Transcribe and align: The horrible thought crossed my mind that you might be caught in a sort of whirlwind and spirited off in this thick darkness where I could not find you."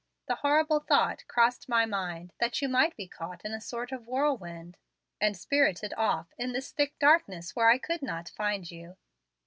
The 0.27 0.37
horrible 0.37 0.79
thought 0.79 1.27
crossed 1.27 1.69
my 1.69 1.85
mind 1.85 2.33
that 2.39 2.59
you 2.59 2.67
might 2.67 2.95
be 2.97 3.07
caught 3.07 3.45
in 3.45 3.51
a 3.53 3.61
sort 3.61 3.91
of 3.91 4.07
whirlwind 4.07 4.77
and 5.21 5.37
spirited 5.37 5.93
off 5.95 6.33
in 6.39 6.53
this 6.53 6.71
thick 6.71 6.97
darkness 6.97 7.55
where 7.55 7.69
I 7.69 7.77
could 7.77 8.01
not 8.01 8.27
find 8.27 8.71
you." 8.71 8.97